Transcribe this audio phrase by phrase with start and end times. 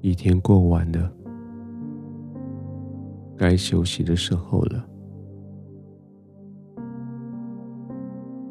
[0.00, 1.12] 一天过完了，
[3.36, 4.88] 该休息的时候了。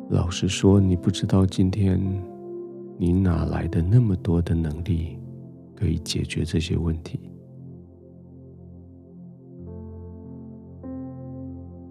[0.09, 1.99] 老实说，你不知道今天
[2.97, 5.19] 你哪来的那么多的能力，
[5.75, 7.19] 可以解决这些问题。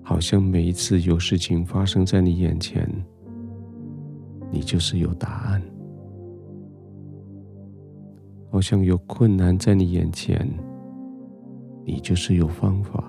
[0.02, 2.88] 好像每一次有事情发生在你眼前，
[4.50, 5.60] 你就是有答案；
[8.50, 10.48] 好像有困难在你眼前，
[11.84, 13.02] 你就是有方法；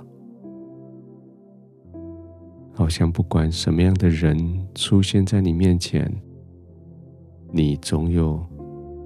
[2.73, 4.37] 好像不管什么样的人
[4.75, 6.11] 出现在你面前，
[7.51, 8.45] 你总有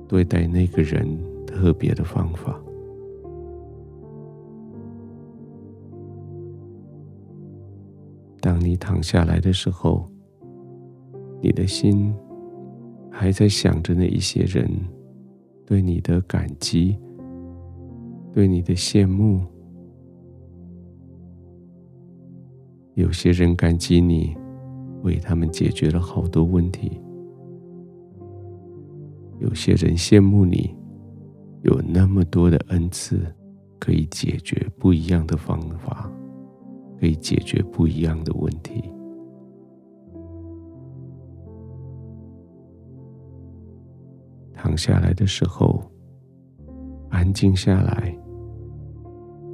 [0.07, 1.05] 对待那个人
[1.45, 2.59] 特别的方法。
[8.40, 10.04] 当你躺下来的时候，
[11.40, 12.12] 你的心
[13.12, 14.68] 还在想着那一些人
[15.71, 16.98] 对你的感激，
[18.34, 19.40] 对你的羡慕。
[22.96, 24.35] 有些人感激你，
[25.04, 26.99] 为他们解决了好多问题；
[29.40, 30.76] 有些人羡慕你，
[31.62, 33.21] 有那么多的恩赐，
[33.79, 36.12] 可以解决不一样的方法。
[36.99, 38.84] 可以解决不一样的问题。
[44.62, 45.81] 躺下来的时候，
[47.09, 48.15] 安静下来。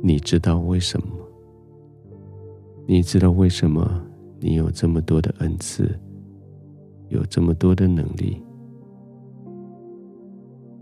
[0.03, 1.08] 你知道为什么？
[2.86, 4.05] 你知道为什么
[4.38, 5.97] 你有这么多的恩赐，
[7.08, 8.44] 有这么多的能力？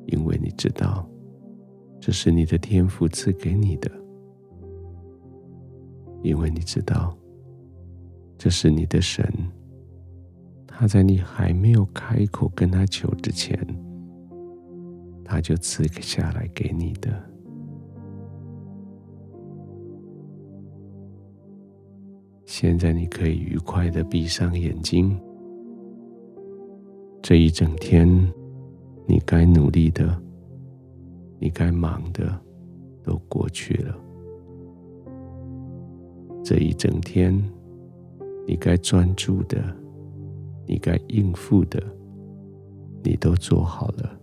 [0.07, 1.07] 因为你知道，
[1.99, 3.91] 这是你的天赋赐给你的。
[6.23, 7.15] 因为你知道，
[8.39, 9.23] 这是你的神，
[10.65, 13.55] 他在你还没有开口跟他求之前，
[15.25, 17.11] 他就赐下来给你的。
[22.45, 25.19] 现在你可以愉快的闭上眼睛，
[27.21, 28.07] 这一整天，
[29.07, 30.17] 你该努力的，
[31.39, 32.39] 你该忙的，
[33.03, 33.97] 都过去了。
[36.43, 37.35] 这一整天，
[38.47, 39.57] 你该专注的，
[40.67, 41.83] 你该应付的，
[43.03, 44.14] 你都做好了。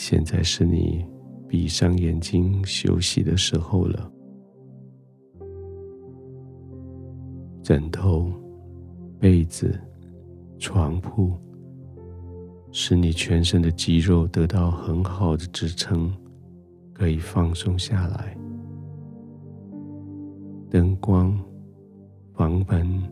[0.00, 1.04] 现在是你
[1.48, 4.12] 闭上眼睛休息的时候了。
[7.64, 8.30] 枕头、
[9.18, 9.76] 被子、
[10.56, 11.36] 床铺，
[12.70, 16.14] 使你全身的肌肉得到很好的支撑，
[16.92, 18.38] 可以放松下来。
[20.70, 21.36] 灯光、
[22.34, 23.02] 房门、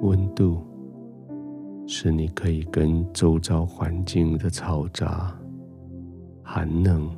[0.00, 0.62] 温度，
[1.92, 5.36] 使你可以跟周遭环境的嘈杂、
[6.40, 7.10] 寒冷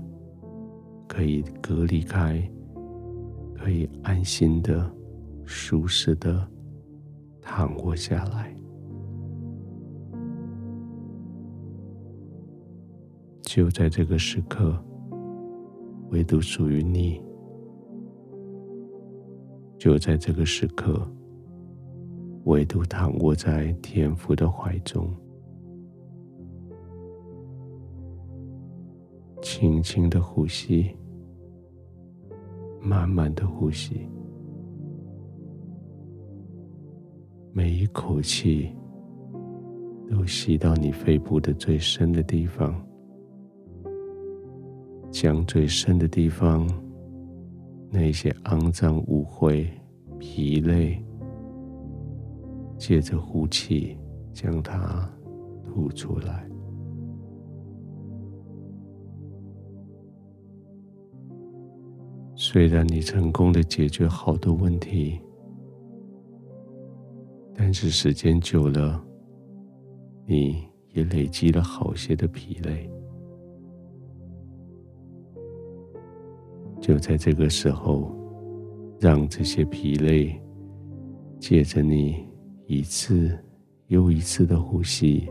[1.07, 2.43] 可以隔离开，
[3.55, 4.91] 可以安心的、
[5.45, 6.49] 舒适的
[7.43, 8.57] 躺卧下来。
[13.43, 14.83] 就在这个时刻，
[16.13, 17.23] 唯独属于你。
[19.77, 21.07] 就在这个时刻，
[22.45, 25.09] 唯独躺卧在天父的怀中，
[29.41, 30.95] 轻轻的呼吸，
[32.81, 34.09] 慢慢的呼吸，
[37.53, 38.75] 每一口气
[40.11, 42.75] 都吸到你肺部的最深的地方，
[45.11, 46.67] 将最深的地方。
[47.95, 49.67] 那些肮脏污秽、
[50.19, 50.99] 疲累，
[52.83, 53.97] 借着呼气
[54.33, 55.09] 将它
[55.65, 56.51] 吐出来。
[62.35, 65.21] 虽然你成功的解决好多问题，
[67.55, 69.01] 但是时间久了，
[70.27, 72.91] 你也累积了好些的疲累。
[76.81, 78.13] 就在这个时候，
[78.99, 80.37] 让这些疲累
[81.39, 82.27] 借着你
[82.73, 83.39] 一次
[83.89, 85.29] 又一次的呼吸，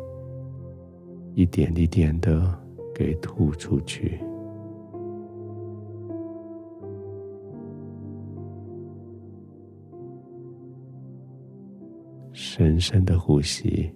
[1.34, 2.56] 一点一点的
[2.94, 4.22] 给吐出去。
[12.32, 13.92] 深深的呼吸，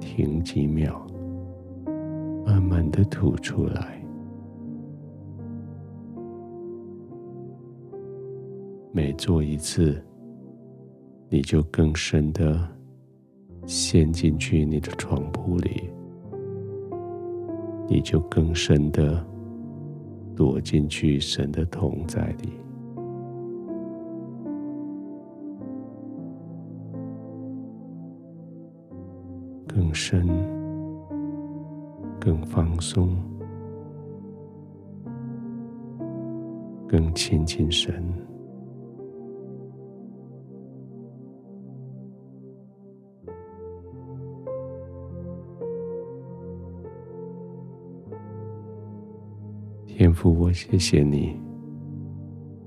[0.00, 1.06] 停几秒，
[2.46, 4.02] 慢慢的吐出来。
[8.92, 10.02] 每做一次，
[11.28, 12.56] 你就更深的
[13.66, 15.90] 陷进去你的床铺里，
[17.88, 19.26] 你就更深的
[20.36, 22.52] 躲进去神的同在里，
[29.66, 30.26] 更深，
[32.20, 33.16] 更放松，
[36.86, 38.04] 更亲近神。
[49.98, 51.40] 天父，我谢谢你，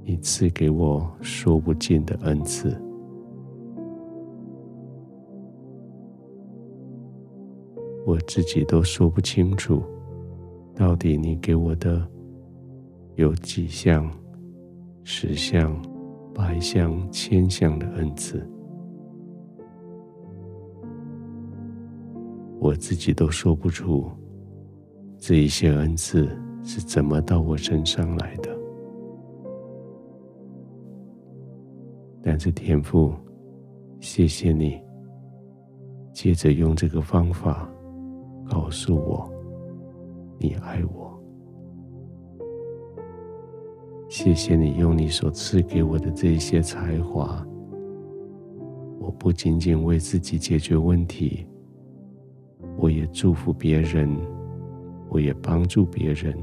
[0.04, 2.76] 你赐给我说不尽的恩赐，
[8.04, 9.84] 我自己都说不清楚，
[10.74, 12.04] 到底你给我的
[13.14, 14.12] 有几项、
[15.04, 15.80] 十项、
[16.34, 18.44] 百项、千项的恩赐，
[22.58, 24.10] 我自己都说不出
[25.20, 26.28] 这一些恩赐。
[26.64, 28.50] 是怎么到我身上来的？
[32.22, 33.14] 但是天父，
[34.00, 34.80] 谢谢你，
[36.14, 37.68] 接着用这个方法
[38.48, 39.28] 告诉我，
[40.38, 41.10] 你爱我。
[44.10, 47.46] 谢谢你用你所赐给我的这些才华，
[49.00, 51.48] 我不仅仅为自己解决问题，
[52.78, 54.10] 我也祝福别人。
[55.10, 56.38] 我也帮助别人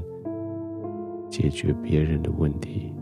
[1.29, 2.93] 解决别人的问题。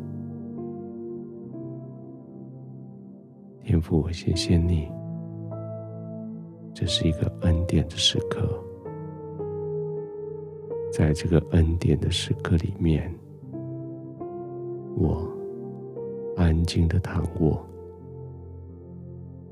[3.63, 4.87] 天父，我谢谢你，
[6.71, 8.47] 这是一个恩典的时刻。
[10.93, 13.11] 在这个恩典的时刻里面，
[14.95, 15.27] 我
[16.37, 17.59] 安静的躺卧，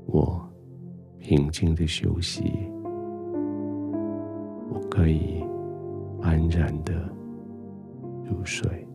[0.06, 0.40] 我
[1.18, 2.44] 平静的休息，
[4.72, 5.44] 我可以。
[6.24, 6.94] 安然的
[8.24, 8.86] 入睡。